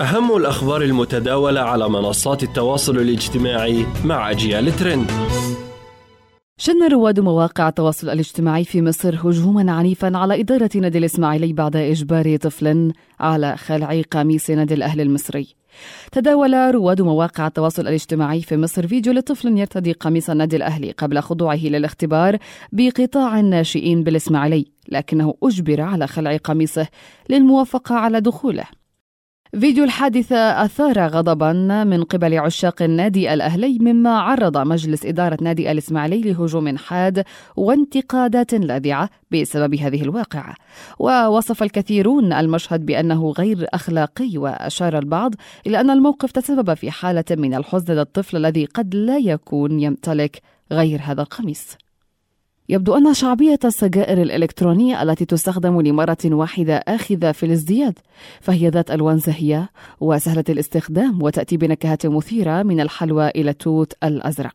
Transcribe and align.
أهم 0.00 0.36
الأخبار 0.36 0.82
المتداولة 0.82 1.60
على 1.60 1.88
منصات 1.88 2.42
التواصل 2.42 2.96
الاجتماعي 2.96 3.86
مع 4.04 4.30
أجيال 4.30 4.76
ترند. 4.76 5.10
شن 6.58 6.88
رواد 6.92 7.20
مواقع 7.20 7.68
التواصل 7.68 8.10
الاجتماعي 8.10 8.64
في 8.64 8.82
مصر 8.82 9.14
هجوما 9.14 9.72
عنيفا 9.72 10.16
على 10.16 10.40
إدارة 10.40 10.70
نادي 10.74 10.98
الإسماعيلي 10.98 11.52
بعد 11.52 11.76
إجبار 11.76 12.36
طفل 12.36 12.92
على 13.20 13.56
خلع 13.56 14.02
قميص 14.10 14.50
نادي 14.50 14.74
الأهلي 14.74 15.02
المصري. 15.02 15.46
تداول 16.12 16.74
رواد 16.74 17.02
مواقع 17.02 17.46
التواصل 17.46 17.82
الاجتماعي 17.82 18.42
في 18.42 18.56
مصر 18.56 18.86
فيديو 18.86 19.12
لطفل 19.12 19.58
يرتدي 19.58 19.92
قميص 19.92 20.30
النادي 20.30 20.56
الأهلي 20.56 20.90
قبل 20.90 21.20
خضوعه 21.20 21.66
للاختبار 21.66 22.36
بقطاع 22.72 23.40
الناشئين 23.40 24.04
بالإسماعيلي 24.04 24.66
لكنه 24.88 25.34
أجبر 25.42 25.80
على 25.80 26.06
خلع 26.06 26.36
قميصه 26.36 26.86
للموافقة 27.30 27.94
على 27.94 28.20
دخوله. 28.20 28.79
فيديو 29.58 29.84
الحادثة 29.84 30.36
أثار 30.36 31.06
غضبا 31.06 31.52
من 31.84 32.04
قبل 32.04 32.38
عشاق 32.38 32.82
النادي 32.82 33.34
الأهلي 33.34 33.78
مما 33.80 34.18
عرض 34.18 34.58
مجلس 34.58 35.06
إدارة 35.06 35.38
نادي 35.42 35.70
الإسماعيلي 35.70 36.32
لهجوم 36.32 36.76
حاد 36.76 37.24
وانتقادات 37.56 38.54
لاذعة 38.54 39.10
بسبب 39.30 39.74
هذه 39.74 40.02
الواقعة. 40.02 40.54
ووصف 40.98 41.62
الكثيرون 41.62 42.32
المشهد 42.32 42.86
بأنه 42.86 43.30
غير 43.30 43.66
أخلاقي 43.74 44.38
وأشار 44.38 44.98
البعض 44.98 45.34
إلى 45.66 45.80
أن 45.80 45.90
الموقف 45.90 46.32
تسبب 46.32 46.74
في 46.74 46.90
حالة 46.90 47.24
من 47.30 47.54
الحزن 47.54 47.94
للطفل 47.94 48.36
الذي 48.36 48.64
قد 48.64 48.94
لا 48.94 49.18
يكون 49.18 49.80
يمتلك 49.80 50.42
غير 50.72 51.00
هذا 51.02 51.22
القميص. 51.22 51.76
يبدو 52.68 52.96
أن 52.96 53.14
شعبية 53.14 53.58
السجائر 53.64 54.22
الإلكترونية 54.22 55.02
التي 55.02 55.24
تستخدم 55.24 55.80
لمرة 55.80 56.18
واحدة 56.24 56.76
آخذة 56.76 57.32
في 57.32 57.46
الازدياد 57.46 57.98
فهي 58.40 58.68
ذات 58.68 58.90
ألوان 58.90 59.18
زاهية 59.18 59.70
وسهلة 60.00 60.44
الاستخدام 60.48 61.22
وتأتي 61.22 61.56
بنكهة 61.56 61.98
مثيرة 62.04 62.62
من 62.62 62.80
الحلوى 62.80 63.28
إلى 63.28 63.50
التوت 63.50 63.92
الأزرق. 64.04 64.54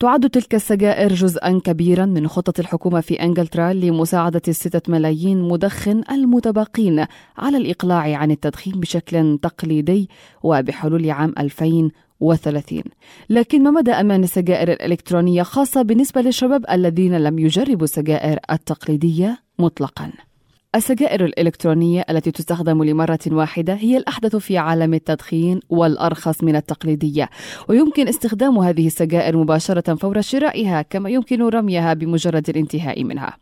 تعد 0.00 0.30
تلك 0.30 0.54
السجائر 0.54 1.14
جزءا 1.14 1.60
كبيرا 1.64 2.06
من 2.06 2.28
خطة 2.28 2.60
الحكومة 2.60 3.00
في 3.00 3.22
إنجلترا 3.22 3.72
لمساعدة 3.72 4.42
الستة 4.48 4.92
ملايين 4.92 5.42
مدخن 5.42 6.02
المتبقين 6.10 7.06
على 7.38 7.56
الإقلاع 7.56 8.16
عن 8.16 8.30
التدخين 8.30 8.80
بشكل 8.80 9.38
تقليدي 9.42 10.08
وبحلول 10.42 11.10
عام 11.10 11.34
2000 11.38 11.90
وثلاثين. 12.20 12.84
لكن 13.30 13.62
ما 13.62 13.70
مدى 13.70 13.92
أمان 13.92 14.24
السجائر 14.24 14.72
الإلكترونية 14.72 15.42
خاصة 15.42 15.82
بالنسبة 15.82 16.20
للشباب 16.20 16.64
الذين 16.70 17.18
لم 17.18 17.38
يجربوا 17.38 17.84
السجائر 17.84 18.38
التقليدية 18.50 19.38
مطلقاً؟ 19.58 20.12
السجائر 20.74 21.24
الإلكترونية 21.24 22.04
التي 22.10 22.30
تستخدم 22.30 22.84
لمرة 22.84 23.18
واحدة 23.26 23.74
هي 23.74 23.96
الأحدث 23.96 24.36
في 24.36 24.58
عالم 24.58 24.94
التدخين 24.94 25.60
والأرخص 25.68 26.44
من 26.44 26.56
التقليدية 26.56 27.28
ويمكن 27.68 28.08
استخدام 28.08 28.58
هذه 28.58 28.86
السجائر 28.86 29.36
مباشرة 29.36 29.94
فور 29.94 30.20
شرائها 30.20 30.82
كما 30.82 31.10
يمكن 31.10 31.42
رميها 31.42 31.94
بمجرد 31.94 32.48
الانتهاء 32.48 33.04
منها. 33.04 33.36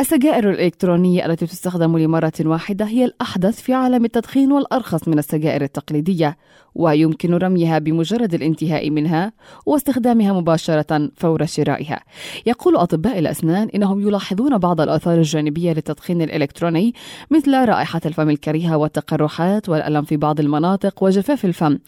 السجائر 0.00 0.50
الإلكترونية 0.50 1.26
التي 1.26 1.46
تستخدم 1.46 1.98
لمرة 1.98 2.32
واحدة 2.40 2.84
هي 2.84 3.04
الأحدث 3.04 3.60
في 3.60 3.74
عالم 3.74 4.04
التدخين 4.04 4.52
والأرخص 4.52 5.08
من 5.08 5.18
السجائر 5.18 5.62
التقليدية 5.62 6.36
ويمكن 6.78 7.34
رميها 7.34 7.78
بمجرد 7.78 8.34
الانتهاء 8.34 8.90
منها 8.90 9.32
واستخدامها 9.66 10.32
مباشرة 10.32 11.10
فور 11.16 11.46
شرائها. 11.46 12.00
يقول 12.46 12.76
أطباء 12.76 13.18
الأسنان 13.18 13.68
إنهم 13.74 14.00
يلاحظون 14.00 14.58
بعض 14.58 14.80
الآثار 14.80 15.18
الجانبية 15.18 15.72
للتدخين 15.72 16.22
الإلكتروني 16.22 16.94
مثل 17.30 17.68
رائحة 17.68 18.00
الفم 18.06 18.30
الكريهة 18.30 18.76
والتقرحات 18.76 19.68
والألم 19.68 20.02
في 20.02 20.16
بعض 20.16 20.40
المناطق 20.40 21.02
وجفاف 21.02 21.44
الفم 21.44 21.78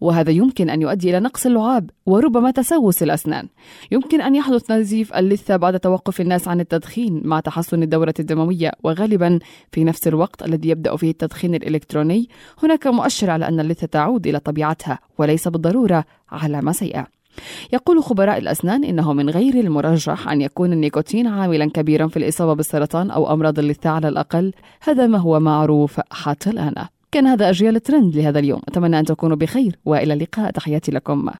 وهذا 0.00 0.30
يمكن 0.30 0.70
أن 0.70 0.82
يؤدي 0.82 1.10
إلى 1.10 1.20
نقص 1.20 1.46
اللعاب 1.46 1.90
وربما 2.06 2.50
تسوس 2.50 3.02
الأسنان. 3.02 3.48
يمكن 3.92 4.20
أن 4.20 4.34
يحدث 4.34 4.70
نزيف 4.70 5.14
اللثة 5.14 5.56
بعد 5.56 5.80
توقف 5.80 6.20
الناس 6.20 6.48
عن 6.48 6.60
التدخين 6.60 7.22
مع 7.24 7.40
تحسن 7.40 7.82
الدورة 7.82 8.14
الدموية 8.18 8.72
وغالبا 8.84 9.38
في 9.72 9.84
نفس 9.84 10.08
الوقت 10.08 10.42
الذي 10.42 10.68
يبدأ 10.68 10.96
فيه 10.96 11.10
التدخين 11.10 11.54
الإلكتروني 11.54 12.28
هناك 12.62 12.86
مؤشر 12.86 13.30
على 13.30 13.48
أن 13.48 13.60
اللثة 13.60 13.86
تعود 13.86 14.26
إلى 14.26 14.39
طبيعتها 14.40 14.98
وليس 15.18 15.48
بالضرورة 15.48 16.04
علامة 16.30 16.72
سيئة. 16.72 17.06
يقول 17.72 18.02
خبراء 18.02 18.38
الأسنان 18.38 18.84
إنه 18.84 19.12
من 19.12 19.30
غير 19.30 19.54
المرجح 19.54 20.28
أن 20.28 20.40
يكون 20.40 20.72
النيكوتين 20.72 21.26
عاملا 21.26 21.70
كبيرا 21.70 22.06
في 22.08 22.16
الإصابة 22.16 22.54
بالسرطان 22.54 23.10
أو 23.10 23.32
أمراض 23.32 23.58
اللثة 23.58 23.90
على 23.90 24.08
الأقل. 24.08 24.52
هذا 24.82 25.06
ما 25.06 25.18
هو 25.18 25.40
معروف 25.40 26.00
حتى 26.10 26.50
الآن. 26.50 26.74
كان 27.12 27.26
هذا 27.26 27.50
أجيال 27.50 27.76
الترند 27.76 28.16
لهذا 28.16 28.38
اليوم. 28.38 28.60
أتمنى 28.68 28.98
أن 28.98 29.04
تكونوا 29.04 29.36
بخير 29.36 29.78
وإلى 29.84 30.14
اللقاء. 30.14 30.50
تحياتي 30.50 30.92
لكم. 30.92 31.30